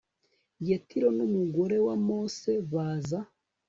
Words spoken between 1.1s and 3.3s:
n umugore wa mose baza